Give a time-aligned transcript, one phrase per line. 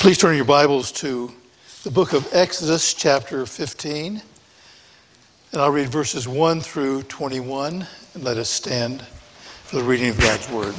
[0.00, 1.30] Please turn your Bibles to
[1.84, 4.22] the book of Exodus, chapter 15.
[5.52, 10.18] And I'll read verses 1 through 21, and let us stand for the reading of
[10.18, 10.74] God's Word.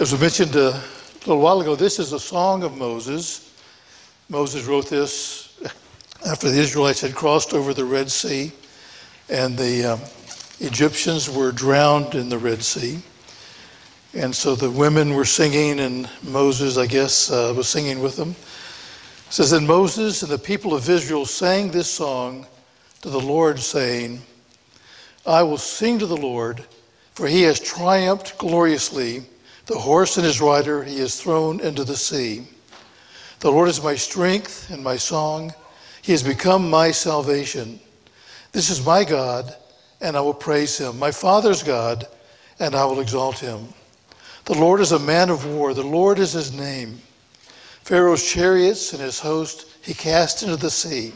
[0.00, 0.82] As we mentioned a
[1.26, 3.54] little while ago, this is a song of Moses.
[4.30, 5.60] Moses wrote this
[6.26, 8.50] after the Israelites had crossed over the Red Sea,
[9.28, 10.00] and the um,
[10.60, 13.02] Egyptians were drowned in the Red Sea.
[14.12, 18.30] And so the women were singing, and Moses, I guess, uh, was singing with them.
[18.30, 22.46] It says, Then Moses and the people of Israel sang this song
[23.02, 24.20] to the Lord, saying,
[25.24, 26.64] I will sing to the Lord,
[27.14, 29.22] for he has triumphed gloriously.
[29.66, 32.48] The horse and his rider he has thrown into the sea.
[33.38, 35.54] The Lord is my strength and my song.
[36.02, 37.78] He has become my salvation.
[38.50, 39.54] This is my God,
[40.00, 42.08] and I will praise him, my Father's God,
[42.58, 43.68] and I will exalt him.
[44.50, 45.74] The Lord is a man of war.
[45.74, 47.00] The Lord is his name.
[47.84, 51.12] Pharaoh's chariots and his host he cast into the sea.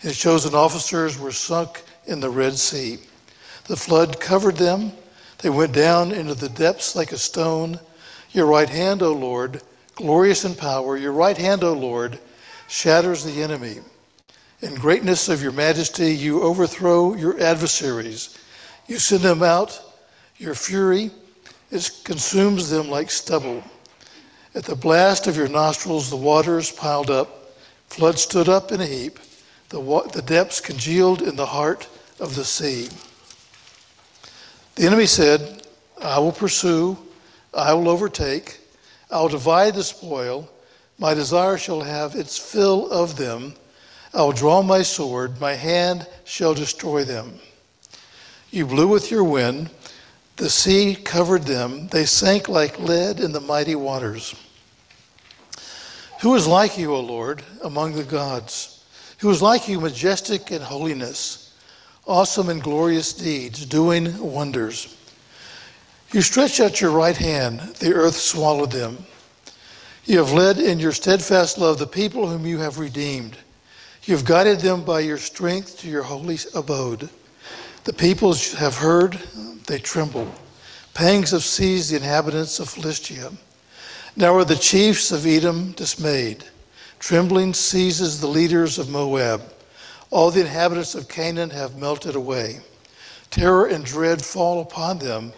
[0.00, 2.98] His chosen officers were sunk in the Red Sea.
[3.68, 4.90] The flood covered them.
[5.38, 7.78] They went down into the depths like a stone.
[8.32, 9.62] Your right hand, O Lord,
[9.94, 12.18] glorious in power, your right hand, O Lord,
[12.66, 13.76] shatters the enemy.
[14.62, 18.36] In greatness of your majesty, you overthrow your adversaries.
[18.88, 19.80] You send them out,
[20.38, 21.12] your fury
[21.74, 23.62] it consumes them like stubble.
[24.54, 27.52] At the blast of your nostrils, the waters piled up.
[27.88, 29.18] Flood stood up in a heap.
[29.70, 31.88] The, wa- the depths congealed in the heart
[32.20, 32.88] of the sea.
[34.76, 35.66] The enemy said,
[36.00, 36.96] I will pursue,
[37.52, 38.60] I will overtake,
[39.10, 40.48] I will divide the spoil.
[40.98, 43.54] My desire shall have its fill of them.
[44.12, 47.40] I will draw my sword, my hand shall destroy them.
[48.52, 49.70] You blew with your wind
[50.36, 51.88] the sea covered them.
[51.88, 54.34] They sank like lead in the mighty waters.
[56.22, 58.84] Who is like you, O Lord, among the gods?
[59.18, 61.54] Who is like you, majestic in holiness,
[62.06, 64.96] awesome in glorious deeds, doing wonders?
[66.12, 69.04] You stretched out your right hand, the earth swallowed them.
[70.04, 73.36] You have led in your steadfast love the people whom you have redeemed.
[74.04, 77.08] You have guided them by your strength to your holy abode.
[77.84, 79.12] The peoples have heard,
[79.66, 80.32] they tremble.
[80.94, 83.30] Pangs have seized the inhabitants of Philistia.
[84.16, 86.44] Now are the chiefs of Edom dismayed.
[86.98, 89.42] Trembling seizes the leaders of Moab.
[90.10, 92.60] All the inhabitants of Canaan have melted away.
[93.30, 95.32] Terror and dread fall upon them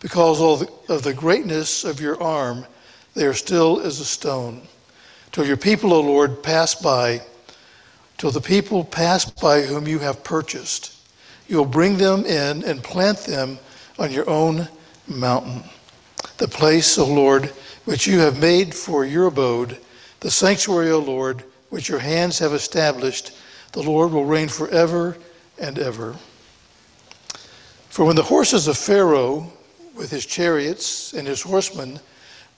[0.00, 2.66] because of the greatness of your arm.
[3.14, 4.62] They are still as a stone.
[5.30, 7.20] Till your people, O Lord, pass by,
[8.18, 10.90] till the people pass by whom you have purchased.
[11.48, 13.58] You will bring them in and plant them
[13.98, 14.68] on your own
[15.06, 15.62] mountain.
[16.38, 17.52] The place, O Lord,
[17.84, 19.78] which you have made for your abode,
[20.20, 23.32] the sanctuary, O Lord, which your hands have established,
[23.72, 25.16] the Lord will reign forever
[25.58, 26.16] and ever.
[27.88, 29.52] For when the horses of Pharaoh,
[29.94, 32.00] with his chariots and his horsemen,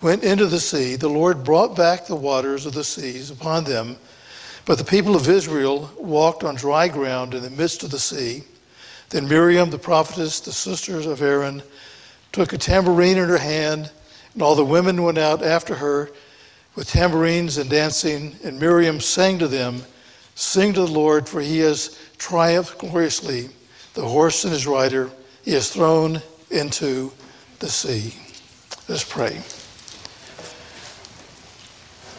[0.00, 3.96] went into the sea, the Lord brought back the waters of the seas upon them.
[4.64, 8.44] But the people of Israel walked on dry ground in the midst of the sea.
[9.10, 11.62] Then Miriam, the prophetess, the sisters of Aaron,
[12.32, 13.90] took a tambourine in her hand,
[14.34, 16.10] and all the women went out after her
[16.74, 18.36] with tambourines and dancing.
[18.44, 19.82] And Miriam sang to them,
[20.34, 23.48] Sing to the Lord, for he has triumphed gloriously.
[23.94, 25.10] The horse and his rider
[25.46, 27.12] he has thrown into
[27.60, 28.14] the sea.
[28.88, 29.40] Let's pray.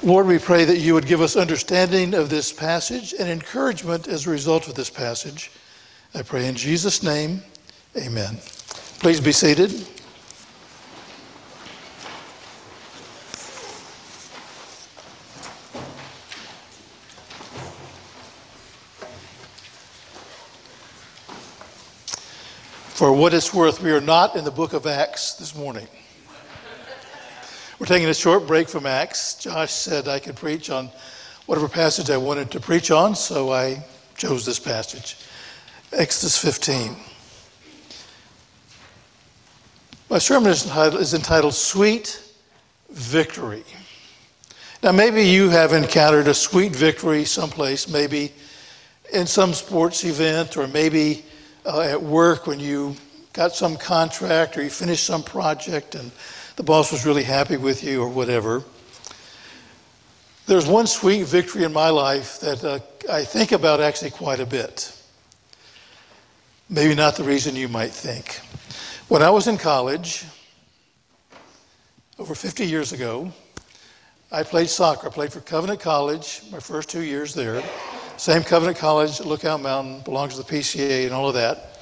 [0.01, 4.25] Lord, we pray that you would give us understanding of this passage and encouragement as
[4.25, 5.51] a result of this passage.
[6.17, 7.43] I pray in Jesus' name,
[7.95, 8.37] amen.
[8.97, 9.69] Please be seated.
[22.89, 25.87] For what it's worth, we are not in the book of Acts this morning.
[27.77, 29.35] We're taking a short break from Acts.
[29.35, 30.89] Josh said I could preach on
[31.45, 33.85] whatever passage I wanted to preach on, so I
[34.15, 35.15] chose this passage.
[35.93, 36.95] Exodus 15.
[40.09, 42.21] My sermon is entitled, is entitled Sweet
[42.89, 43.63] Victory.
[44.83, 48.31] Now, maybe you have encountered a sweet victory someplace, maybe
[49.13, 51.25] in some sports event, or maybe
[51.65, 52.95] uh, at work when you
[53.33, 56.11] got some contract or you finished some project and
[56.57, 58.63] the boss was really happy with you or whatever.
[60.47, 62.79] There's one sweet victory in my life that uh,
[63.11, 64.96] I think about actually quite a bit.
[66.69, 68.41] Maybe not the reason you might think.
[69.07, 70.25] When I was in college,
[72.19, 73.31] over 50 years ago.
[74.31, 75.07] I played soccer.
[75.07, 77.63] I played for Covenant College my first two years there.
[78.17, 81.79] Same Covenant College, Lookout Mountain, belongs to the PCA and all of that.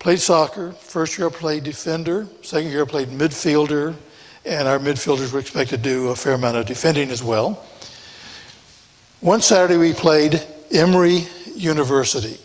[0.00, 0.72] Played soccer.
[0.72, 2.26] First year I played defender.
[2.42, 3.94] Second year I played midfielder.
[4.44, 7.64] And our midfielders were expected to do a fair amount of defending as well.
[9.20, 10.42] One Saturday we played
[10.72, 12.38] Emory University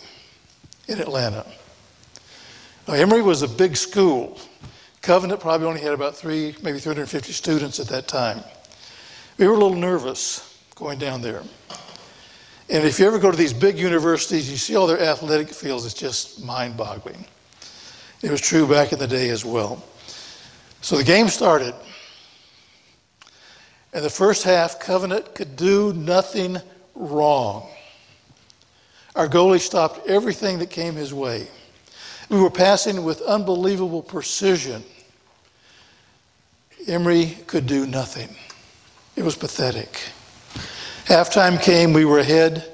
[0.87, 1.45] in Atlanta.
[2.87, 4.39] Now, Emory was a big school.
[5.01, 8.43] Covenant probably only had about three, maybe 350 students at that time.
[9.37, 11.43] We were a little nervous going down there.
[12.69, 15.85] And if you ever go to these big universities, you see all their athletic fields,
[15.85, 17.25] it's just mind boggling.
[18.21, 19.83] It was true back in the day as well.
[20.81, 21.75] So the game started.
[23.93, 26.57] And the first half, Covenant could do nothing
[26.95, 27.67] wrong.
[29.15, 31.47] Our goalie stopped everything that came his way.
[32.29, 34.83] We were passing with unbelievable precision.
[36.87, 38.29] Emory could do nothing.
[39.15, 39.99] It was pathetic.
[41.05, 42.71] Halftime came, we were ahead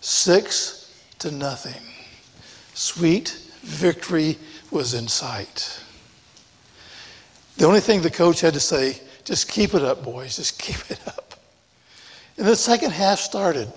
[0.00, 1.82] six to nothing.
[2.74, 3.30] Sweet
[3.62, 4.38] victory
[4.70, 5.82] was in sight.
[7.56, 10.90] The only thing the coach had to say, just keep it up, boys, just keep
[10.90, 11.34] it up.
[12.38, 13.70] And the second half started.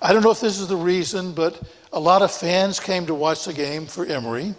[0.00, 1.60] I don't know if this is the reason, but
[1.92, 4.54] a lot of fans came to watch the game for Emory.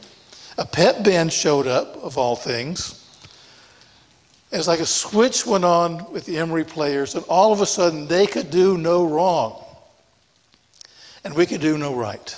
[0.57, 2.95] A pep band showed up, of all things.
[4.51, 8.07] It's like a switch went on with the Emory players, and all of a sudden
[8.07, 9.63] they could do no wrong,
[11.24, 12.35] and we could do no right.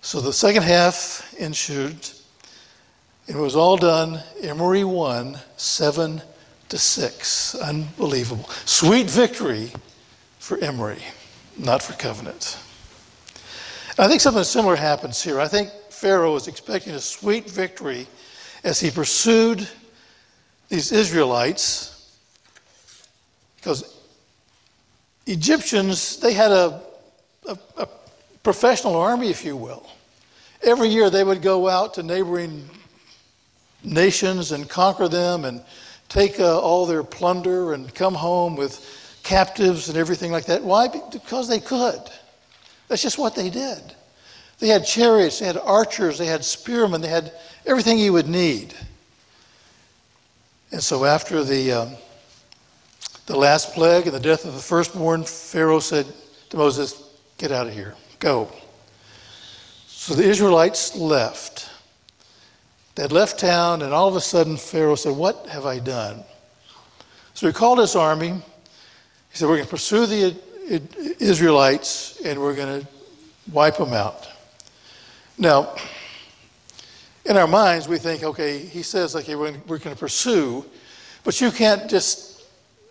[0.00, 2.08] So the second half ensued.
[3.26, 4.22] It was all done.
[4.40, 6.22] Emory won seven
[6.68, 7.56] to six.
[7.56, 8.48] Unbelievable.
[8.64, 9.72] Sweet victory
[10.46, 11.02] for Emory,
[11.58, 12.56] not for Covenant.
[13.98, 15.40] I think something similar happens here.
[15.40, 18.06] I think Pharaoh was expecting a sweet victory
[18.62, 19.68] as he pursued
[20.68, 22.16] these Israelites
[23.56, 23.92] because
[25.26, 26.80] Egyptians, they had a,
[27.48, 27.88] a, a,
[28.44, 29.84] professional army, if you will.
[30.62, 32.70] Every year they would go out to neighboring
[33.82, 35.60] nations and conquer them and
[36.08, 40.62] take uh, all their plunder and come home with captives and everything like that.
[40.62, 40.86] Why?
[40.86, 42.00] Because they could.
[42.86, 43.82] That's just what they did.
[44.60, 47.32] They had chariots, they had archers, they had spearmen, they had
[47.66, 48.72] everything you would need.
[50.70, 51.96] And so after the, um,
[53.26, 56.06] the last plague and the death of the firstborn, Pharaoh said
[56.50, 57.02] to Moses,
[57.36, 58.50] Get out of here, go.
[59.88, 61.68] So the Israelites left.
[62.94, 66.22] They had left town, and all of a sudden Pharaoh said, What have I done?
[67.34, 68.40] So he called his army
[69.36, 70.34] he said, We're going to pursue the
[70.72, 70.78] uh,
[71.20, 72.86] Israelites and we're going to
[73.52, 74.26] wipe them out.
[75.36, 75.74] Now,
[77.26, 80.64] in our minds, we think, okay, he says, okay, we're going to pursue,
[81.22, 82.46] but you can't just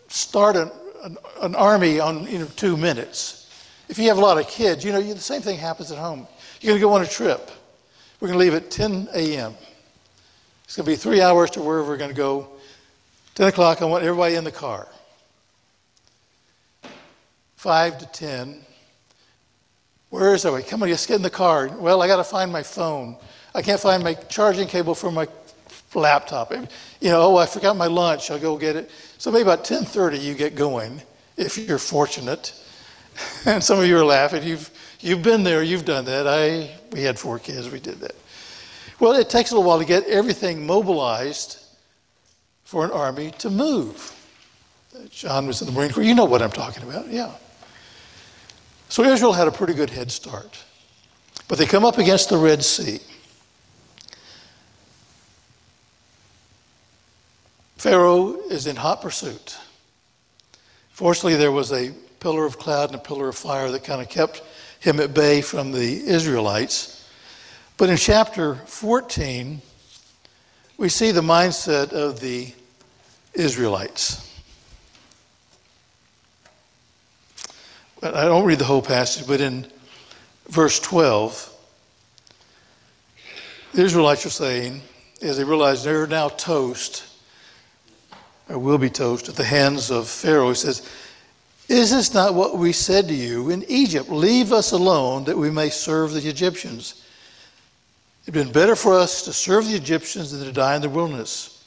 [0.08, 0.70] start an,
[1.04, 3.52] an, an army on you know, two minutes.
[3.90, 5.98] If you have a lot of kids, you know, you, the same thing happens at
[5.98, 6.28] home.
[6.62, 7.50] You're going to go on a trip.
[8.20, 9.56] We're going to leave at 10 a.m.
[10.66, 12.50] It's going to be three hours to wherever we're going to go.
[13.34, 14.88] 10 o'clock, I want everybody in the car.
[17.66, 18.62] 5 to 10.
[20.12, 20.70] Where is everybody?
[20.70, 21.68] Come on, let's get in the car.
[21.68, 23.18] Well, I got to find my phone.
[23.56, 25.28] I can't find my charging cable for my
[25.96, 26.52] laptop.
[26.52, 26.60] You
[27.10, 28.30] know, oh, I forgot my lunch.
[28.30, 28.92] I'll go get it.
[29.18, 31.02] So maybe about 10:30 you get going,
[31.38, 32.54] if you're fortunate.
[33.48, 34.44] And some of you are laughing.
[34.44, 34.70] You've
[35.00, 35.64] you've been there.
[35.64, 36.28] You've done that.
[36.28, 37.72] I we had four kids.
[37.72, 38.16] We did that.
[39.00, 41.58] Well, it takes a little while to get everything mobilized
[42.64, 44.12] for an army to move.
[45.10, 46.04] John was in the Marine Corps.
[46.04, 47.08] You know what I'm talking about.
[47.08, 47.32] Yeah.
[48.90, 50.64] So Israel had a pretty good head start.
[51.48, 53.00] But they come up against the Red Sea.
[57.78, 59.58] Pharaoh is in hot pursuit.
[60.90, 64.10] Fortunately, there was a pillar of cloud and a pillar of fire that kind of
[64.10, 64.42] kept
[64.80, 67.08] him at bay from the Israelites.
[67.78, 69.62] But in chapter 14,
[70.78, 72.54] we see the mindset of the
[73.34, 74.25] Israelites.
[78.14, 79.66] I don't read the whole passage, but in
[80.48, 81.52] verse 12,
[83.74, 84.82] the Israelites are saying,
[85.24, 87.04] as they realize they're now toast,
[88.48, 90.88] or will be toast at the hands of Pharaoh, he says,
[91.68, 94.10] Is this not what we said to you in Egypt?
[94.10, 97.04] Leave us alone that we may serve the Egyptians.
[98.28, 100.90] It had been better for us to serve the Egyptians than to die in the
[100.90, 101.64] wilderness.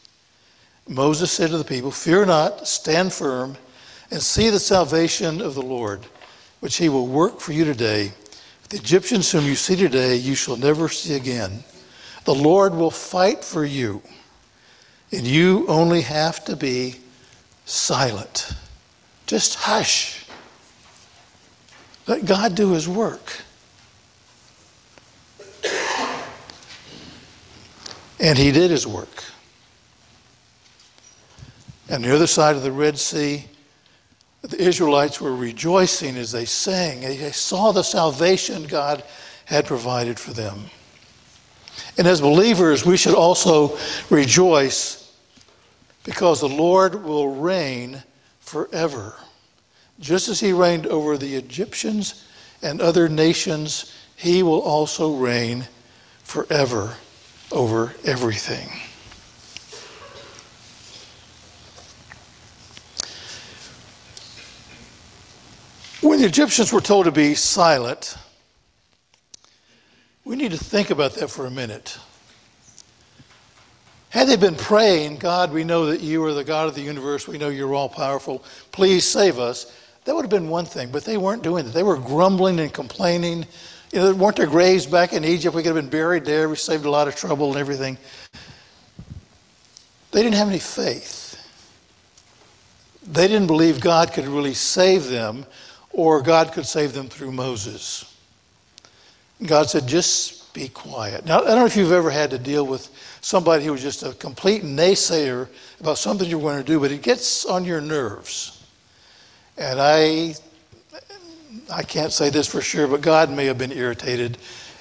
[0.86, 3.56] Moses said to the people, Fear not, stand firm,
[4.12, 6.06] and see the salvation of the Lord
[6.60, 8.12] which he will work for you today.
[8.68, 11.64] The Egyptians whom you see today, you shall never see again.
[12.24, 14.02] The Lord will fight for you,
[15.10, 16.96] and you only have to be
[17.64, 18.52] silent.
[19.26, 20.26] Just hush.
[22.06, 23.42] Let God do his work.
[28.20, 29.24] And he did his work.
[31.88, 33.44] And the other side of the Red Sea,
[34.42, 37.00] the Israelites were rejoicing as they sang.
[37.00, 39.02] They saw the salvation God
[39.44, 40.66] had provided for them.
[41.96, 43.76] And as believers, we should also
[44.10, 45.12] rejoice
[46.04, 48.02] because the Lord will reign
[48.40, 49.16] forever.
[50.00, 52.24] Just as he reigned over the Egyptians
[52.62, 55.66] and other nations, he will also reign
[56.22, 56.94] forever
[57.50, 58.68] over everything.
[66.08, 68.16] When the Egyptians were told to be silent,
[70.24, 71.98] we need to think about that for a minute.
[74.08, 77.28] Had they been praying, God, we know that you are the God of the universe,
[77.28, 79.70] we know you're all powerful, please save us,
[80.06, 81.72] that would have been one thing, but they weren't doing it.
[81.72, 83.44] They were grumbling and complaining.
[83.92, 85.54] You know, weren't there graves back in Egypt?
[85.54, 86.48] We could have been buried there.
[86.48, 87.98] We saved a lot of trouble and everything.
[90.12, 91.38] They didn't have any faith.
[93.06, 95.44] They didn't believe God could really save them
[95.92, 98.14] or God could save them through Moses.
[99.44, 101.24] God said, just be quiet.
[101.24, 102.88] Now, I don't know if you've ever had to deal with
[103.20, 105.48] somebody who was just a complete naysayer
[105.80, 108.64] about something you're going to do, but it gets on your nerves.
[109.56, 110.34] And I,
[111.72, 114.38] I can't say this for sure, but God may have been irritated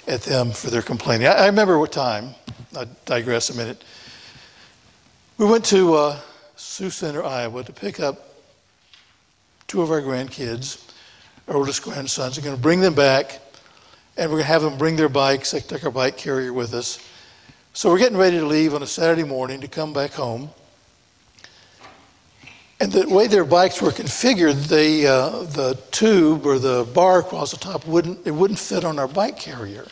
[0.07, 1.27] at them for their complaining.
[1.27, 2.33] I, I remember what time,
[2.75, 3.83] I digress a minute.
[5.37, 6.19] We went to uh,
[6.55, 8.33] Sioux Center, Iowa to pick up
[9.67, 10.86] two of our grandkids
[11.47, 12.37] oldest grandsons.
[12.37, 13.39] We're going to bring them back,
[14.17, 15.51] and we're going to have them bring their bikes.
[15.51, 16.99] They take our bike carrier with us.
[17.73, 20.49] So we're getting ready to leave on a Saturday morning to come back home.
[22.79, 27.51] And the way their bikes were configured, the, uh, the tube or the bar across
[27.51, 29.87] the top wouldn't, it wouldn't fit on our bike carrier.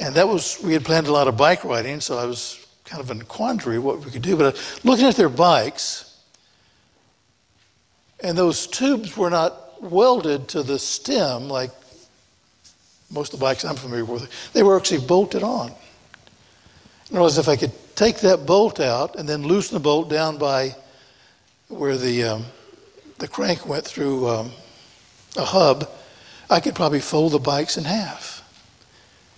[0.00, 3.02] And that was, we had planned a lot of bike riding, so I was kind
[3.02, 4.36] of in a quandary what we could do.
[4.36, 6.16] But looking at their bikes,
[8.20, 11.70] and those tubes were not welded to the stem like
[13.10, 14.52] most of the bikes I'm familiar with.
[14.52, 15.72] They were actually bolted on.
[17.10, 20.10] In other words, if I could take that bolt out and then loosen the bolt
[20.10, 20.76] down by
[21.68, 22.44] where the, um,
[23.18, 24.50] the crank went through um,
[25.36, 25.88] a hub,
[26.50, 28.36] I could probably fold the bikes in half.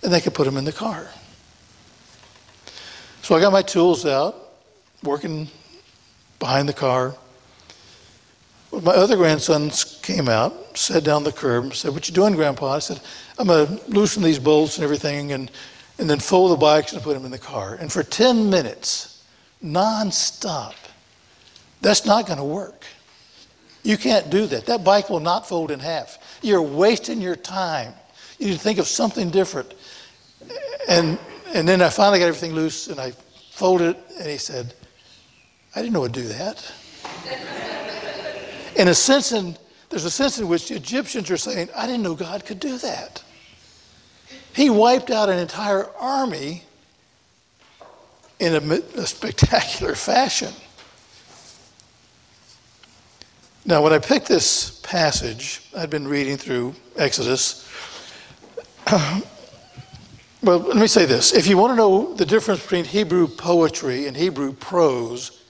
[0.03, 1.07] And they could put them in the car.
[3.21, 4.35] So I got my tools out,
[5.03, 5.47] working
[6.39, 7.15] behind the car.
[8.71, 12.75] My other grandsons came out, sat down the curb, said, What you doing, Grandpa?
[12.75, 13.01] I said,
[13.37, 15.51] I'm to loosen these bolts and everything and,
[15.99, 17.75] and then fold the bikes and put them in the car.
[17.75, 19.23] And for 10 minutes,
[19.63, 20.75] nonstop,
[21.81, 22.85] that's not to work.
[23.83, 24.67] You can't do that.
[24.67, 26.39] That bike will not fold in half.
[26.41, 27.93] You're wasting your time.
[28.39, 29.73] You need to think of something different.
[30.87, 31.19] And,
[31.53, 33.11] and then I finally got everything loose and I
[33.51, 34.73] folded it, and he said,
[35.75, 36.71] I didn't know would do that.
[38.75, 39.57] In a sense, in,
[39.89, 42.77] there's a sense in which the Egyptians are saying, I didn't know God could do
[42.77, 43.23] that.
[44.53, 46.63] He wiped out an entire army
[48.39, 50.53] in a, a spectacular fashion.
[53.65, 57.69] Now, when I picked this passage, I'd been reading through Exodus.
[58.91, 59.21] well,
[60.41, 61.31] let me say this.
[61.31, 65.43] If you want to know the difference between Hebrew poetry and Hebrew prose,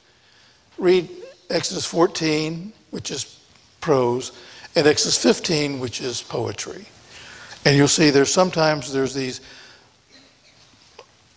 [0.77, 1.09] read
[1.49, 3.39] Exodus 14, which is
[3.81, 4.31] prose,
[4.75, 6.85] and Exodus 15, which is poetry.
[7.65, 9.41] And you'll see there's sometimes there's these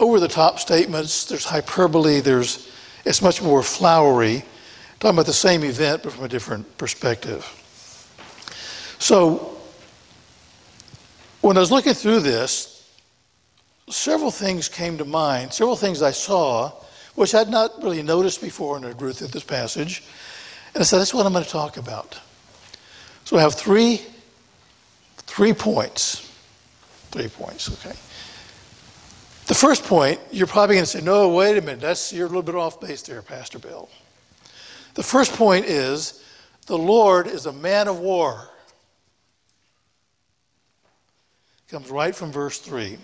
[0.01, 2.71] over the top statements, there's hyperbole, there's
[3.05, 4.45] it's much more flowery,
[4.99, 7.45] talking about the same event but from a different perspective.
[8.99, 9.57] So
[11.41, 12.89] when I was looking through this,
[13.91, 16.73] several things came to mind, several things I saw,
[17.15, 20.03] which I'd not really noticed before in drew through this passage.
[20.75, 22.21] And I said, that's what I'm going to talk about.
[23.25, 24.03] So I have three,
[25.19, 26.21] three points.
[27.11, 27.97] Three points, okay.
[29.47, 32.29] The first point, you're probably going to say, no, wait a minute, that's, you're a
[32.29, 33.89] little bit off base there, Pastor Bill.
[34.95, 36.25] The first point is
[36.67, 38.49] the Lord is a man of war.
[41.69, 42.97] Comes right from verse 3.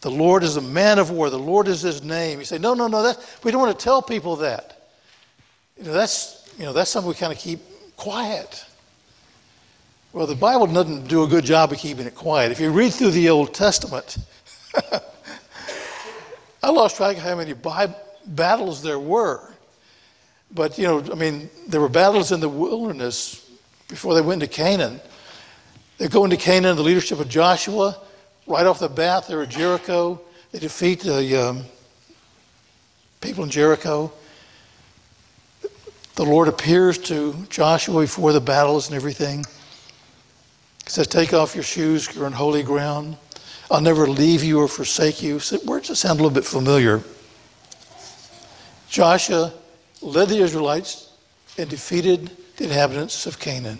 [0.00, 1.28] The Lord is a man of war.
[1.28, 2.38] The Lord is his name.
[2.38, 4.79] You say, no, no, no, that, we don't want to tell people that.
[5.80, 7.60] You know, that's, you know, that's something we kind of keep
[7.96, 8.66] quiet.
[10.12, 12.52] Well, the Bible doesn't do a good job of keeping it quiet.
[12.52, 14.18] If you read through the Old Testament,
[16.62, 17.94] I lost track of how many bi-
[18.26, 19.40] battles there were.
[20.52, 23.50] But, you know, I mean, there were battles in the wilderness
[23.88, 25.00] before they went to Canaan.
[25.96, 27.96] They go into Canaan, the leadership of Joshua.
[28.46, 30.20] Right off the bat, they're at Jericho.
[30.52, 31.64] They defeat the um,
[33.22, 34.12] people in Jericho.
[36.16, 39.44] The Lord appears to Joshua before the battles and everything.
[40.84, 43.16] He says, Take off your shoes, you're on holy ground.
[43.70, 45.38] I'll never leave you or forsake you.
[45.38, 47.02] So words that sound a little bit familiar.
[48.88, 49.52] Joshua
[50.02, 51.10] led the Israelites
[51.56, 53.78] and defeated the inhabitants of Canaan.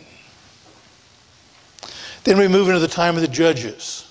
[2.24, 4.06] Then we move into the time of the judges.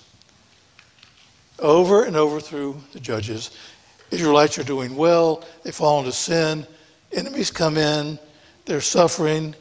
[1.60, 3.52] Over and over through the judges,
[4.12, 6.66] Israelites are doing well, they fall into sin,
[7.12, 8.20] enemies come in,
[8.66, 9.56] they're suffering,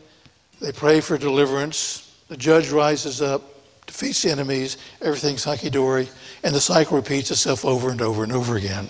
[0.60, 3.42] they pray for deliverance, the judge rises up,
[3.86, 6.08] defeats the enemies, everything's hunky dory,
[6.44, 8.88] and the cycle repeats itself over and over and over again.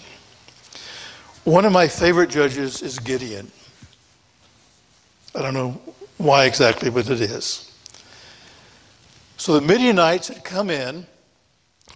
[1.45, 3.51] One of my favorite judges is Gideon.
[5.35, 5.81] I don't know
[6.17, 7.73] why exactly, but it is.
[9.37, 11.07] So the Midianites had come in.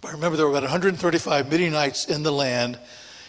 [0.03, 2.79] I remember there were about 135 Midianites in the land,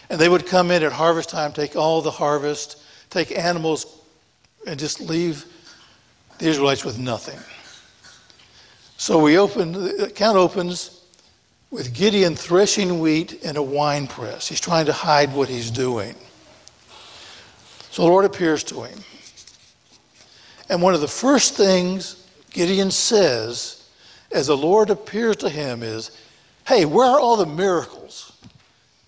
[0.09, 4.01] and they would come in at harvest time, take all the harvest, take animals,
[4.67, 5.45] and just leave
[6.39, 7.39] the Israelites with nothing.
[8.97, 11.01] So we open, the account opens
[11.69, 14.47] with Gideon threshing wheat in a wine press.
[14.47, 16.15] He's trying to hide what he's doing.
[17.91, 18.99] So the Lord appears to him.
[20.69, 23.87] And one of the first things Gideon says
[24.31, 26.11] as the Lord appears to him is,
[26.67, 28.31] Hey, where are all the miracles?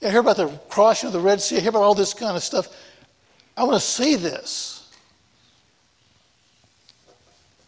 [0.04, 2.38] I hear about the crossing of the Red Sea, I hear about all this kind
[2.38, 2.68] of stuff.
[3.58, 4.88] I want to see this.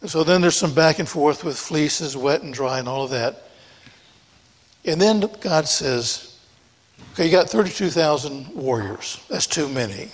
[0.05, 3.09] So then there's some back and forth with fleeces, wet and dry, and all of
[3.09, 3.49] that.
[4.85, 6.37] And then God says,
[7.13, 9.21] okay, you got 32,000 warriors.
[9.29, 10.09] That's too many.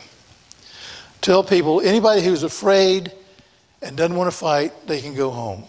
[1.21, 3.11] Tell people, anybody who's afraid
[3.81, 5.65] and doesn't want to fight, they can go home.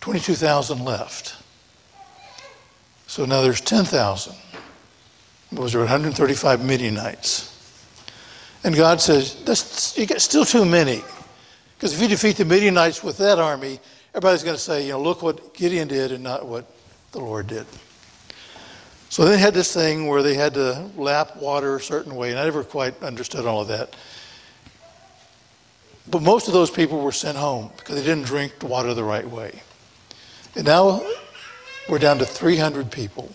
[0.00, 1.36] 22,000 left.
[3.06, 4.34] So now there's 10,000.
[5.52, 7.46] Those are 135 Midianites.
[8.62, 11.02] And God says, that's you got still too many.
[11.76, 13.80] Because if you defeat the Midianites with that army,
[14.14, 16.66] everybody's going to say, you know, look what Gideon did and not what
[17.12, 17.66] the Lord did.
[19.08, 22.38] So they had this thing where they had to lap water a certain way, and
[22.38, 23.96] I never quite understood all of that.
[26.08, 29.02] But most of those people were sent home because they didn't drink the water the
[29.02, 29.62] right way.
[30.54, 31.04] And now
[31.88, 33.32] we're down to 300 people.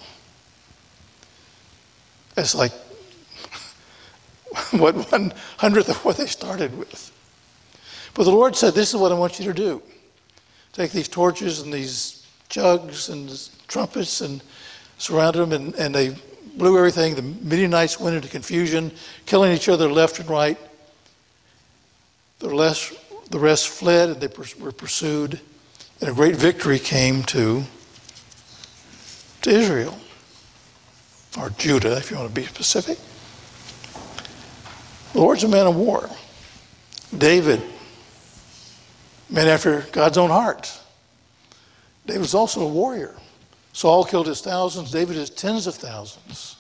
[2.38, 2.72] It's like
[4.72, 7.12] what one hundredth of what they started with.
[8.14, 9.82] But the Lord said, This is what I want you to do.
[10.74, 14.42] Take these torches and these jugs and trumpets and
[14.98, 16.16] surround them, and, and they
[16.56, 17.16] blew everything.
[17.16, 18.92] The Midianites went into confusion,
[19.26, 20.58] killing each other left and right.
[22.40, 22.94] The rest,
[23.32, 25.40] the rest fled and they were pursued,
[26.02, 27.64] and a great victory came to,
[29.42, 29.98] to Israel,
[31.38, 32.98] or Judah, if you want to be specific.
[35.14, 36.10] The Lord's a man of war.
[37.18, 37.62] David
[39.30, 40.80] man after God's own heart.
[42.06, 43.16] David was also a warrior.
[43.74, 46.58] Saul killed his thousands, David his tens of thousands.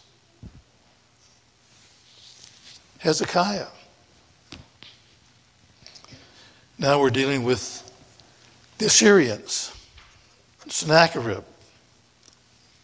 [3.00, 3.68] Hezekiah.
[6.78, 7.82] Now we're dealing with
[8.80, 9.72] the Assyrians,
[10.68, 11.44] Sennacherib,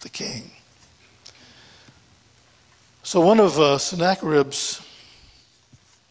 [0.02, 0.52] the king.
[3.12, 4.82] So one of uh, Sennacherib's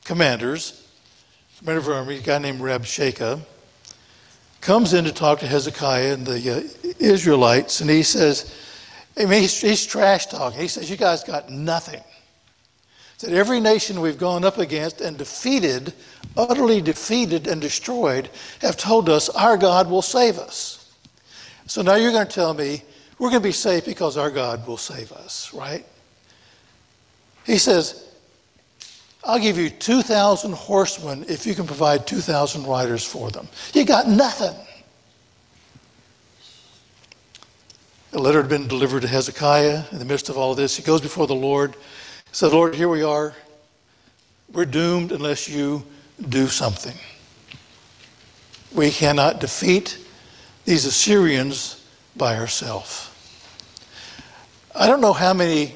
[0.04, 0.86] commanders,
[1.56, 3.40] commander of army, a guy named Rabshakeh,
[4.60, 8.54] comes in to talk to Hezekiah and the uh, Israelites, and he says,
[9.16, 10.60] I mean, he's, he's trash talking.
[10.60, 12.02] He says, You guys got nothing.
[13.20, 15.94] That every nation we've gone up against and defeated,
[16.36, 18.28] utterly defeated and destroyed,
[18.60, 20.92] have told us our God will save us.
[21.66, 22.82] So now you're going to tell me
[23.18, 25.86] we're going to be safe because our God will save us, right?
[27.50, 28.06] He says,
[29.24, 33.48] I'll give you 2,000 horsemen if you can provide 2,000 riders for them.
[33.74, 34.54] You got nothing.
[38.12, 40.76] A letter had been delivered to Hezekiah in the midst of all of this.
[40.76, 41.78] He goes before the Lord, he
[42.30, 43.34] said, Lord, here we are.
[44.52, 45.84] We're doomed unless you
[46.28, 46.94] do something.
[48.72, 49.98] We cannot defeat
[50.66, 51.84] these Assyrians
[52.16, 53.10] by ourselves.
[54.72, 55.74] I don't know how many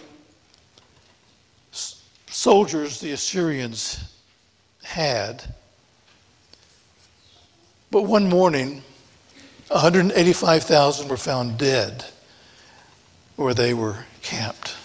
[2.44, 4.04] soldiers the Assyrians
[4.82, 5.42] had.
[7.90, 8.82] But one morning,
[9.68, 12.04] 185,000 were found dead
[13.36, 14.76] where they were camped.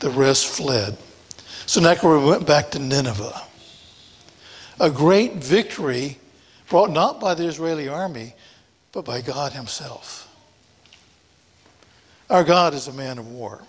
[0.00, 0.96] The rest fled.
[1.66, 3.38] Sennacherib went back to Nineveh.
[4.80, 6.16] A great victory
[6.70, 8.32] brought not by the Israeli army,
[8.92, 10.26] but by God Himself.
[12.30, 13.60] Our God is a man of war.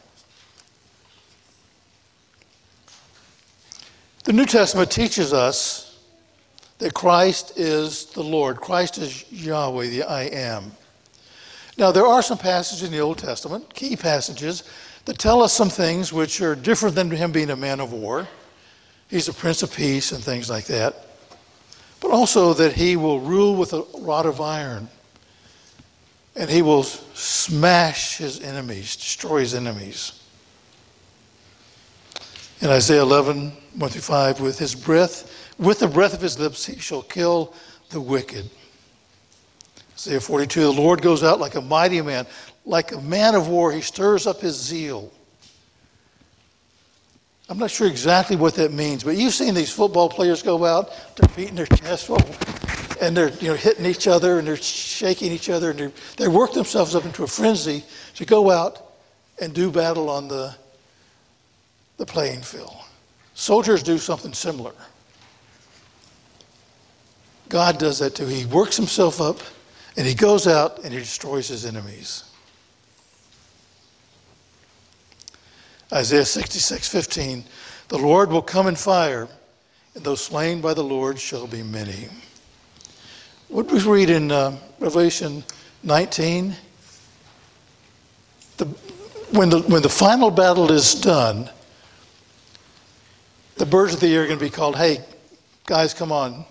[4.30, 5.98] The New Testament teaches us
[6.78, 8.58] that Christ is the Lord.
[8.58, 10.72] Christ is Yahweh, the I am.
[11.80, 14.66] Now, there are some passages in the Old Testament, key passages,
[15.06, 18.28] that tell us some things which are different than him being a man of war.
[19.08, 21.08] He's a prince of peace and things like that.
[22.00, 24.90] But also that he will rule with a rod of iron
[26.36, 30.19] and he will smash his enemies, destroy his enemies.
[32.62, 36.66] In Isaiah 11, 1 through 5, with his breath, with the breath of his lips,
[36.66, 37.54] he shall kill
[37.90, 38.50] the wicked.
[39.96, 42.28] Isaiah 42, the Lord goes out like a mighty man,
[42.66, 43.72] like a man of war.
[43.72, 45.12] He stirs up his zeal.
[47.48, 50.92] I'm not sure exactly what that means, but you've seen these football players go out,
[51.16, 52.10] they're beating their chest,
[53.02, 56.54] and they're you know, hitting each other and they're shaking each other, and they work
[56.54, 57.84] themselves up into a frenzy
[58.16, 58.94] to go out
[59.42, 60.54] and do battle on the,
[62.00, 62.76] the playing field.
[63.36, 64.74] Soldiers do something similar.
[67.50, 68.26] God does that too.
[68.26, 69.40] He works himself up
[69.98, 72.24] and he goes out and he destroys his enemies.
[75.92, 77.44] Isaiah 66, 15.
[77.90, 79.28] The Lord will come in fire,
[79.96, 82.08] and those slain by the Lord shall be many.
[83.48, 85.44] What we read in uh, Revelation
[85.82, 86.56] 19,
[88.58, 88.66] the,
[89.32, 91.50] when, the, when the final battle is done,
[93.60, 95.00] the birds of the year are going to be called, hey,
[95.66, 96.46] guys, come on.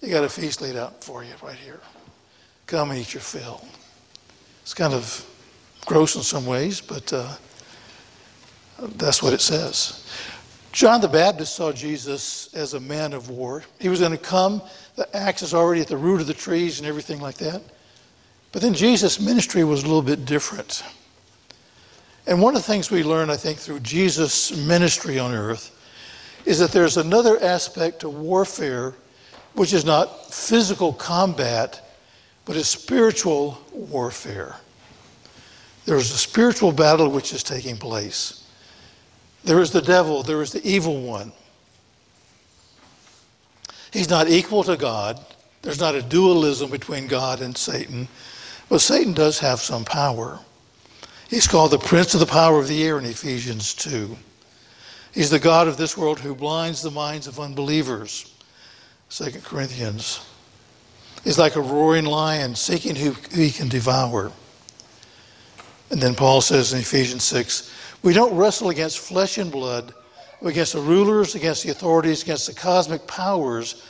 [0.00, 1.78] You got a feast laid out for you right here.
[2.66, 3.62] Come and eat your fill.
[4.62, 5.24] It's kind of
[5.84, 7.34] gross in some ways, but uh,
[8.96, 10.10] that's what it says.
[10.72, 13.62] John the Baptist saw Jesus as a man of war.
[13.78, 14.62] He was going to come,
[14.96, 17.60] the axe is already at the root of the trees and everything like that.
[18.52, 20.82] But then Jesus' ministry was a little bit different.
[22.26, 25.72] And one of the things we learn, I think, through Jesus' ministry on earth
[26.44, 28.94] is that there's another aspect to warfare
[29.54, 31.80] which is not physical combat,
[32.44, 34.56] but is spiritual warfare.
[35.86, 38.48] There's a spiritual battle which is taking place.
[39.44, 41.32] There is the devil, there is the evil one.
[43.92, 45.24] He's not equal to God.
[45.62, 48.08] There's not a dualism between God and Satan.
[48.68, 50.40] But Satan does have some power.
[51.28, 54.16] He's called the prince of the power of the air in Ephesians 2.
[55.14, 58.34] He's the God of this world who blinds the minds of unbelievers.
[59.10, 60.26] 2 Corinthians.
[61.22, 64.32] He's like a roaring lion seeking who he can devour.
[65.90, 67.70] And then Paul says in Ephesians 6
[68.02, 69.94] we don't wrestle against flesh and blood,
[70.42, 73.82] but against the rulers, against the authorities, against the cosmic powers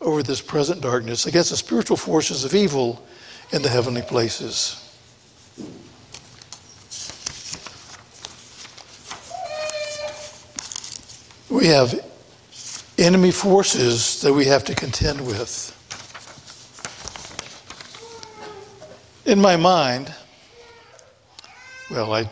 [0.00, 3.04] over this present darkness, against the spiritual forces of evil
[3.50, 4.82] in the heavenly places.
[11.48, 12.04] We have
[12.98, 15.72] enemy forces that we have to contend with.
[19.26, 20.12] In my mind,
[21.88, 22.28] well, I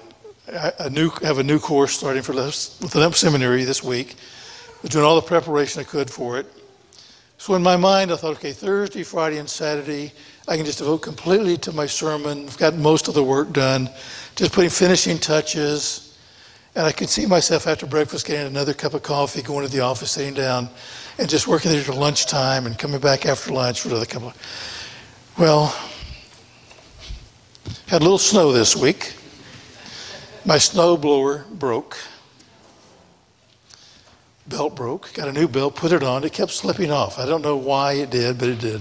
[0.90, 4.16] new, have a new course starting for Lemp Seminary this week.
[4.68, 6.46] I was doing all the preparation I could for it.
[7.38, 10.12] So in my mind, I thought, okay, Thursday, Friday, and Saturday,
[10.48, 12.46] I can just devote completely to my sermon.
[12.46, 13.90] I've got most of the work done,
[14.34, 16.13] just putting finishing touches.
[16.76, 19.80] And I could see myself after breakfast getting another cup of coffee, going to the
[19.80, 20.68] office, sitting down,
[21.18, 24.36] and just working there till lunchtime and coming back after lunch for another couple of.
[25.38, 25.66] Well,
[27.86, 29.14] had a little snow this week.
[30.44, 31.96] My snow blower broke.
[34.48, 35.12] Belt broke.
[35.14, 36.24] Got a new belt, put it on.
[36.24, 37.20] It kept slipping off.
[37.20, 38.80] I don't know why it did, but it did.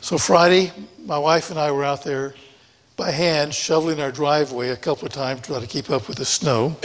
[0.00, 0.72] So Friday,
[1.04, 2.34] my wife and I were out there
[2.98, 6.18] by hand shoveling our driveway a couple of times to try to keep up with
[6.18, 6.76] the snow.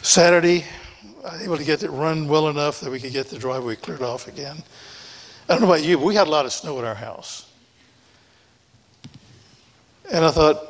[0.00, 0.64] Saturday,
[1.26, 3.74] I was able to get it run well enough that we could get the driveway
[3.74, 4.62] cleared off again.
[5.48, 7.50] I don't know about you, but we had a lot of snow at our house.
[10.12, 10.62] And I thought,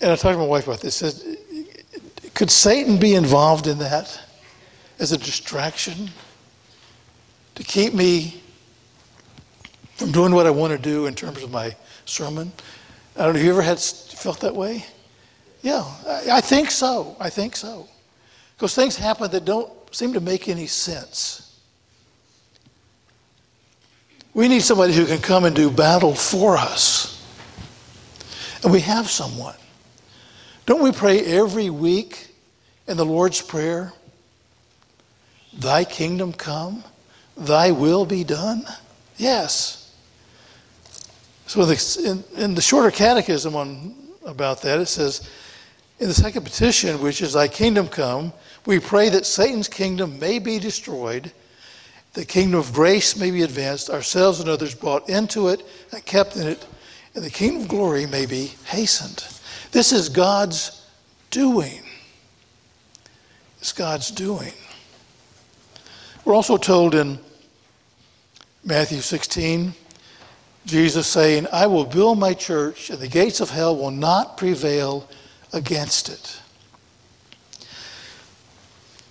[0.00, 0.96] and I talked to my wife about this.
[0.96, 1.14] Said,
[2.34, 4.20] could Satan be involved in that
[4.98, 6.10] as a distraction
[7.54, 8.42] to keep me
[9.94, 12.50] from doing what I want to do in terms of my sermon?
[13.16, 13.38] I don't know.
[13.38, 14.84] Have you ever had felt that way?
[15.62, 17.16] Yeah, I, I think so.
[17.20, 17.88] I think so.
[18.56, 21.60] Because things happen that don't seem to make any sense.
[24.34, 27.22] We need somebody who can come and do battle for us.
[28.62, 29.56] And we have someone.
[30.64, 32.28] Don't we pray every week
[32.86, 33.92] in the Lord's Prayer?
[35.52, 36.82] Thy kingdom come,
[37.36, 38.64] thy will be done?
[39.18, 39.81] Yes.
[41.52, 45.28] So the, in, in the shorter catechism on about that, it says,
[45.98, 48.32] in the second petition, which is thy kingdom come,
[48.64, 51.30] we pray that Satan's kingdom may be destroyed,
[52.14, 55.62] the kingdom of grace may be advanced, ourselves and others brought into it
[55.92, 56.66] and kept in it,
[57.14, 59.22] and the kingdom of glory may be hastened.
[59.72, 60.88] This is God's
[61.30, 61.82] doing.
[63.58, 64.54] It's God's doing.
[66.24, 67.18] We're also told in
[68.64, 69.74] Matthew 16,
[70.64, 75.08] Jesus saying, I will build my church, and the gates of hell will not prevail
[75.52, 76.40] against it.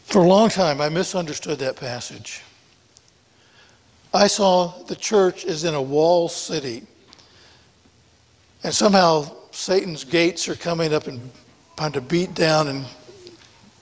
[0.05, 2.41] For a long time, I misunderstood that passage.
[4.13, 6.83] I saw the church as in a wall city,
[8.63, 11.31] and somehow Satan's gates are coming up and
[11.77, 12.85] trying to beat down and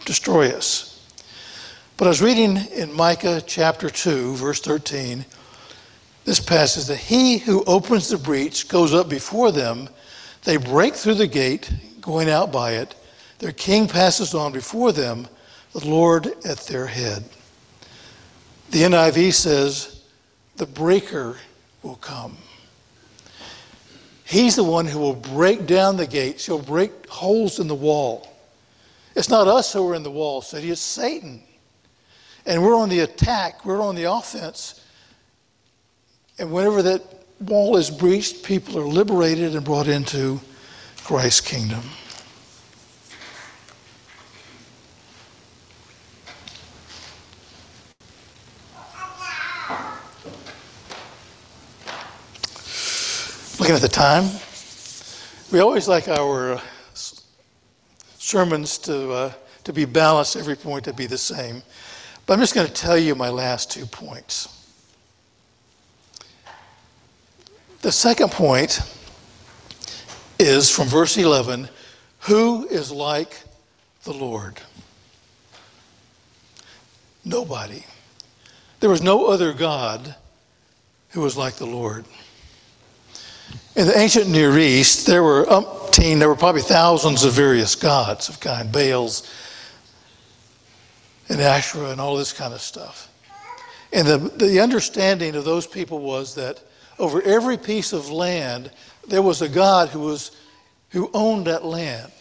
[0.06, 1.04] destroy us.
[1.98, 5.26] But I was reading in Micah chapter 2, verse 13,
[6.30, 9.90] this passage that he who opens the breach goes up before them.
[10.44, 12.94] They break through the gate, going out by it.
[13.40, 15.28] Their king passes on before them,
[15.74, 17.24] the Lord at their head.
[18.70, 20.04] The NIV says,
[20.58, 21.36] the breaker
[21.82, 22.38] will come.
[24.24, 26.46] He's the one who will break down the gates.
[26.46, 28.32] He'll break holes in the wall.
[29.16, 31.42] It's not us who are in the wall city, it's Satan.
[32.46, 34.86] And we're on the attack, we're on the offense.
[36.40, 37.04] And whenever that
[37.42, 40.40] wall is breached, people are liberated and brought into
[41.04, 41.82] Christ's kingdom.
[53.60, 54.30] Looking at the time,
[55.52, 56.62] we always like our
[58.18, 59.34] sermons to, uh,
[59.66, 61.62] to be balanced, every point to be the same.
[62.26, 64.59] But I'm just going to tell you my last two points.
[67.82, 68.82] The second point
[70.38, 71.70] is from verse 11
[72.22, 73.44] Who is like
[74.04, 74.60] the Lord?
[77.24, 77.86] Nobody.
[78.80, 80.16] There was no other God
[81.10, 82.06] who was like the Lord.
[83.76, 88.30] In the ancient Near East, there were umpteen, there were probably thousands of various gods
[88.30, 89.30] of kind, Baals,
[91.30, 93.08] and Asherah and all this kind of stuff.
[93.94, 96.60] And the, the understanding of those people was that
[97.00, 98.72] over every piece of land,
[99.08, 100.32] there was a God who, was,
[100.90, 102.12] who owned that land.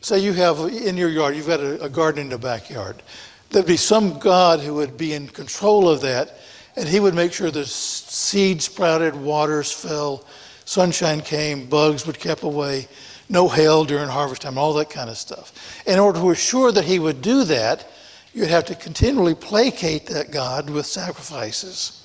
[0.00, 3.02] Say you have in your yard, you've got a, a garden in the backyard.
[3.50, 6.38] There'd be some God who would be in control of that,
[6.74, 10.24] and he would make sure the seeds sprouted, waters fell,
[10.64, 12.88] sunshine came, bugs would kept away
[13.28, 15.82] no hail during harvest time, all that kind of stuff.
[15.86, 17.90] In order to assure that he would do that,
[18.34, 22.01] you'd have to continually placate that God with sacrifices.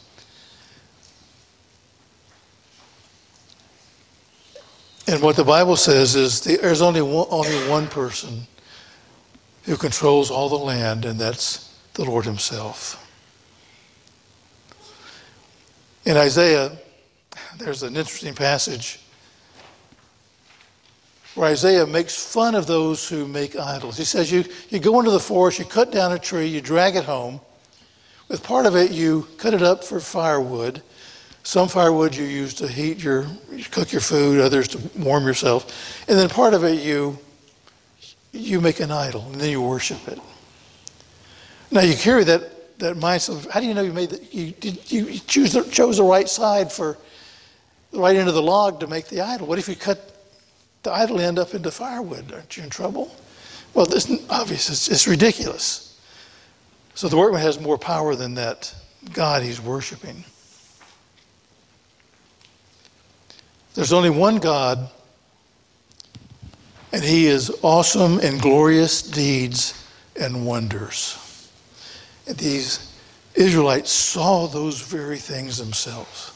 [5.08, 8.46] And what the Bible says is there's only one, only one person
[9.64, 13.04] who controls all the land, and that's the Lord Himself.
[16.06, 16.78] In Isaiah,
[17.58, 19.00] there's an interesting passage
[21.36, 23.98] where Isaiah makes fun of those who make idols.
[23.98, 26.96] He says, you, you go into the forest, you cut down a tree, you drag
[26.96, 27.40] it home.
[28.28, 30.82] With part of it, you cut it up for firewood.
[31.48, 36.04] Some firewood you use to heat your, you cook your food, others to warm yourself.
[36.10, 37.18] And then part of it you,
[38.34, 40.20] you make an idol, and then you worship it.
[41.72, 43.50] Now you carry that, that mindset.
[43.50, 46.28] How do you know you made the, you, did, you choose the, chose the right
[46.28, 46.98] side for
[47.92, 49.48] the right end of the log to make the idol?
[49.48, 50.18] What if you cut
[50.84, 52.30] the idol end up into firewood.
[52.34, 53.16] Aren't you in trouble?
[53.74, 54.70] Well, this obvious.
[54.70, 55.98] It's, it's ridiculous.
[56.94, 58.76] So the workman has more power than that
[59.14, 60.26] God he's worshiping.
[63.78, 64.90] There's only one God,
[66.92, 69.88] and he is awesome in glorious deeds
[70.20, 71.52] and wonders.
[72.26, 72.92] And these
[73.36, 76.34] Israelites saw those very things themselves.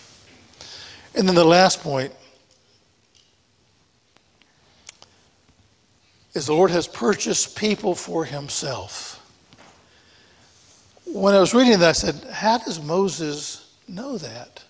[1.15, 2.13] And then the last point
[6.36, 9.17] is the Lord has purchased people for himself.
[11.08, 14.63] When I was reading that, I said, How does Moses know that?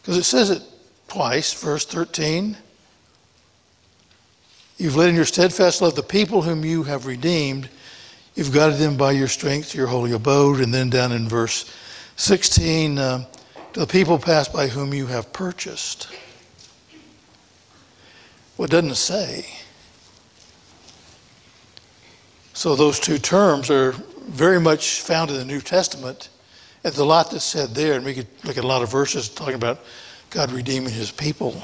[0.00, 0.62] Because it says it
[1.08, 2.56] twice, verse 13.
[4.78, 7.68] You've led in your steadfast love the people whom you have redeemed.
[8.34, 10.60] You've guided them by your strength to your holy abode.
[10.60, 11.70] And then down in verse
[12.16, 13.24] 16, uh,
[13.74, 16.08] to the people passed by whom you have purchased.
[18.56, 19.46] Well, doesn't it say.
[22.52, 23.92] So those two terms are
[24.28, 26.28] very much found in the New Testament.
[26.82, 29.28] There's a lot that's said there, and we could look at a lot of verses
[29.28, 29.80] talking about
[30.30, 31.60] God redeeming his people.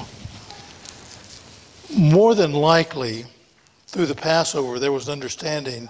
[1.95, 3.25] More than likely,
[3.87, 5.89] through the Passover, there was an understanding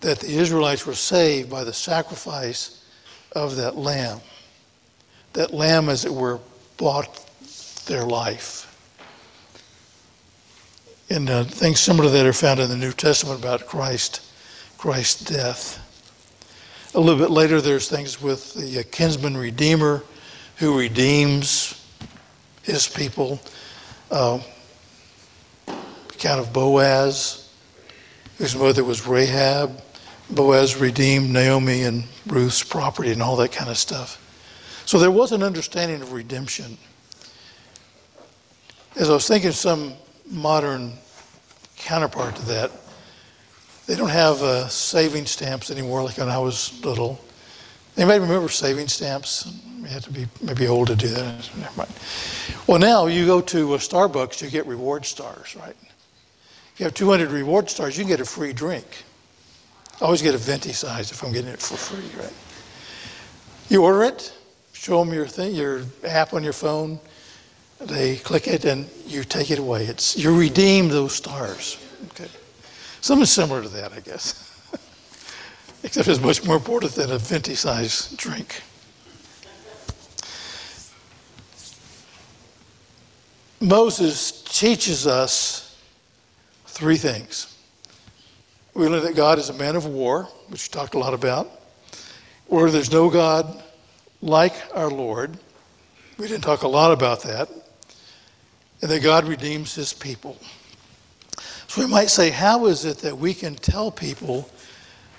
[0.00, 2.84] that the Israelites were saved by the sacrifice
[3.32, 4.20] of that lamb.
[5.32, 6.38] That lamb, as it were,
[6.76, 7.24] bought
[7.86, 8.70] their life.
[11.10, 14.20] And uh, things similar to that are found in the New Testament about Christ,
[14.78, 15.80] Christ's death.
[16.96, 20.04] A little bit later, there's things with the uh, kinsman redeemer
[20.58, 21.84] who redeems
[22.62, 23.40] his people.
[24.12, 24.38] Uh,
[25.66, 27.52] account of Boaz,
[28.38, 29.82] whose mother was Rahab.
[30.30, 34.20] Boaz redeemed Naomi and Ruth's property and all that kind of stuff.
[34.86, 36.78] So there was an understanding of redemption.
[38.94, 39.94] As I was thinking, some
[40.30, 40.92] modern
[41.76, 42.70] counterpart to that,
[43.86, 47.20] they don't have uh, saving stamps anymore like when I was little.
[47.94, 49.52] They Anybody remember saving stamps?
[49.78, 51.48] You had to be maybe old to do that.
[52.66, 55.76] Well, now you go to a Starbucks, you get reward stars, right?
[56.74, 59.04] If you have 200 reward stars, you can get a free drink.
[60.00, 62.32] I always get a venti size if I'm getting it for free, right?
[63.68, 64.32] You order it,
[64.72, 66.98] show them your thing, your app on your phone.
[67.80, 69.84] They click it and you take it away.
[69.84, 71.78] It's you redeem those stars.
[72.10, 72.28] Okay,
[73.04, 74.50] something similar to that, I guess.
[75.82, 78.62] Except it's much more important than a venti size drink.
[83.60, 85.78] Moses teaches us
[86.66, 87.54] three things.
[88.72, 91.50] We learn that God is a man of war, which we talked a lot about,
[92.46, 93.62] where there's no God
[94.22, 95.36] like our Lord.
[96.16, 97.50] We didn't talk a lot about that.
[98.80, 100.38] And that God redeems his people.
[101.74, 104.48] So we might say, how is it that we can tell people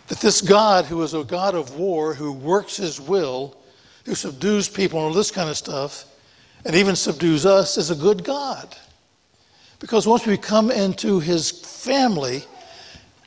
[0.07, 3.57] that this God, who is a God of war, who works his will,
[4.05, 6.05] who subdues people and all this kind of stuff,
[6.63, 8.73] and even subdues us, is a good God?
[9.79, 12.45] Because once we come into his family,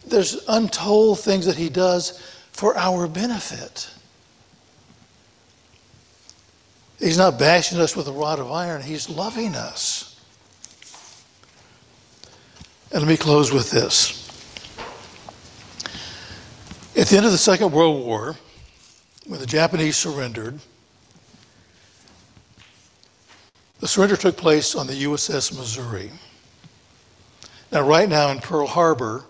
[0.07, 2.19] there's untold things that he does
[2.53, 3.91] for our benefit.
[6.99, 10.08] He's not bashing us with a rod of iron, he's loving us.
[12.91, 14.25] And let me close with this.
[16.97, 18.35] At the end of the Second World War,
[19.27, 20.59] when the Japanese surrendered,
[23.81, 26.11] the surrender took place on the USS Missouri.
[27.71, 29.25] Now, right now in Pearl Harbor,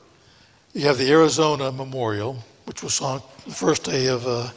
[0.73, 4.51] you have the Arizona Memorial, which was on the first day of uh,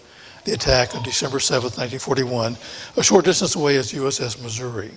[0.46, 2.56] the attack on December 7th, 1941.
[2.98, 4.92] A short distance away is USS Missouri.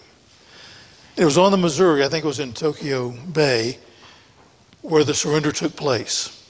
[1.17, 3.79] It was on the Missouri, I think it was in Tokyo Bay,
[4.85, 6.43] where the surrender took place.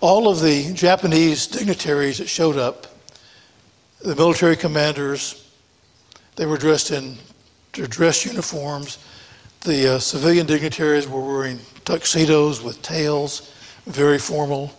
[0.00, 2.86] All of the Japanese dignitaries that showed up,
[4.00, 5.50] the military commanders,
[6.36, 7.16] they were dressed in
[7.72, 8.98] their dress uniforms
[9.66, 13.52] the uh, civilian dignitaries were wearing tuxedos with tails,
[13.86, 14.72] very formal.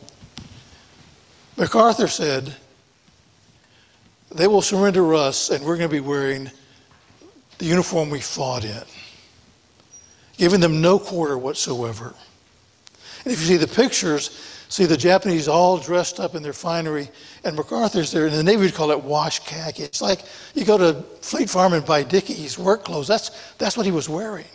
[1.58, 2.56] MacArthur said,
[4.34, 6.50] They will surrender us, and we're going to be wearing
[7.58, 8.84] the uniform we fought in,
[10.38, 12.13] giving them no quarter whatsoever.
[13.23, 14.30] And if you see the pictures,
[14.69, 17.10] see the Japanese all dressed up in their finery,
[17.43, 19.84] and MacArthur's there, and the Navy would call it wash khaki.
[19.84, 20.21] It's like
[20.54, 23.08] you go to Fleet Farm and buy Dickies work clothes.
[23.08, 24.45] That's, that's what he was wearing.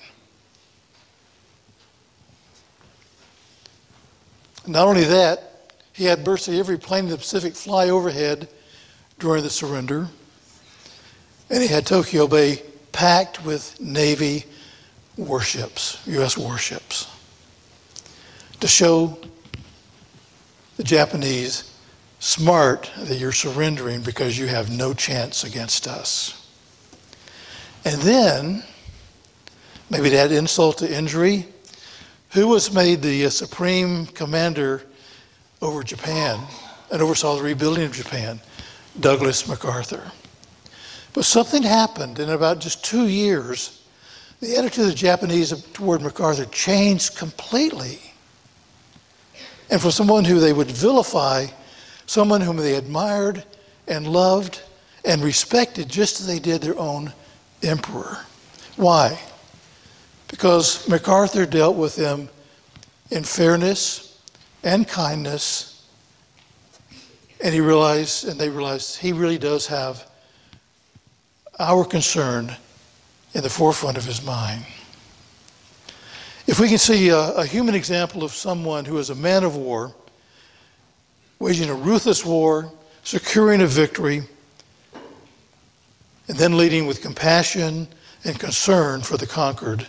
[4.66, 8.48] Not only that, he had virtually every plane in the Pacific fly overhead
[9.18, 10.08] during the surrender.
[11.50, 14.44] And he had Tokyo Bay packed with Navy
[15.16, 16.36] warships, U.S.
[16.36, 17.08] warships,
[18.60, 19.18] to show
[20.76, 21.76] the Japanese
[22.18, 26.38] smart that you're surrendering because you have no chance against us.
[27.84, 28.62] And then,
[29.90, 31.46] maybe to add insult to injury,
[32.30, 34.82] who was made the uh, supreme commander
[35.60, 36.40] over Japan
[36.90, 38.40] and oversaw the rebuilding of Japan?
[38.98, 40.12] Douglas MacArthur.
[41.12, 43.81] But something happened in about just two years.
[44.42, 47.98] The attitude of the Japanese toward MacArthur changed completely.
[49.70, 51.46] And from someone who they would vilify,
[52.04, 53.42] someone whom they admired
[53.88, 54.60] and loved
[55.06, 57.14] and respected just as they did their own
[57.62, 58.18] emperor.
[58.76, 59.18] Why?
[60.32, 62.26] because MacArthur dealt with them
[63.10, 64.18] in fairness
[64.64, 65.86] and kindness.
[67.44, 70.08] And he realized, and they realized, he really does have
[71.58, 72.56] our concern
[73.34, 74.64] in the forefront of his mind.
[76.46, 79.56] If we can see a, a human example of someone who is a man of
[79.56, 79.94] war,
[81.38, 82.70] waging a ruthless war,
[83.04, 84.22] securing a victory,
[86.28, 87.88] and then leading with compassion
[88.24, 89.86] and concern for the conquered,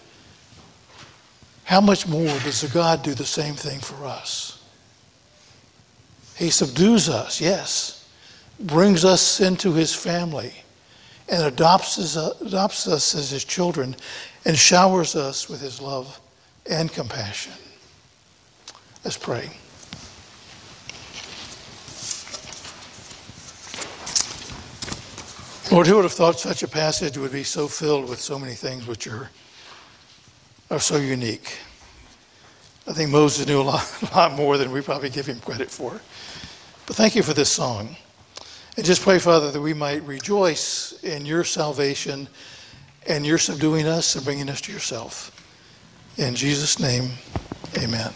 [1.65, 4.63] how much more does the God do the same thing for us?
[6.35, 8.09] He subdues us, yes,
[8.59, 10.53] brings us into his family,
[11.29, 13.95] and adopts us, adopts us as his children,
[14.45, 16.19] and showers us with his love
[16.69, 17.53] and compassion.
[19.03, 19.49] Let's pray.
[25.71, 28.53] Lord, who would have thought such a passage would be so filled with so many
[28.53, 29.29] things which are,
[30.69, 31.57] are so unique?
[32.85, 35.71] I think Moses knew a lot, a lot more than we probably give him credit
[35.71, 35.99] for.
[36.85, 37.95] But thank you for this song.
[38.75, 42.27] And just pray, Father, that we might rejoice in your salvation
[43.07, 45.29] and your subduing us and bringing us to yourself.
[46.17, 47.11] In Jesus' name,
[47.77, 48.11] amen.